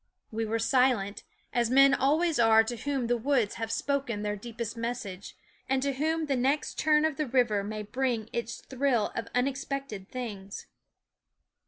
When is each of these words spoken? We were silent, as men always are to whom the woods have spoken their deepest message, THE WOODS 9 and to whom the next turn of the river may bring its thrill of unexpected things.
We 0.31 0.45
were 0.45 0.57
silent, 0.57 1.21
as 1.53 1.69
men 1.69 1.93
always 1.93 2.39
are 2.39 2.63
to 2.63 2.75
whom 2.75 3.05
the 3.05 3.17
woods 3.17 3.53
have 3.61 3.71
spoken 3.71 4.23
their 4.23 4.35
deepest 4.35 4.75
message, 4.75 5.35
THE 5.35 5.43
WOODS 5.43 5.69
9 5.69 5.73
and 5.75 5.83
to 5.83 5.93
whom 6.03 6.25
the 6.25 6.35
next 6.35 6.79
turn 6.79 7.05
of 7.05 7.17
the 7.17 7.27
river 7.27 7.63
may 7.63 7.83
bring 7.83 8.27
its 8.33 8.61
thrill 8.61 9.11
of 9.15 9.27
unexpected 9.35 10.09
things. 10.09 10.65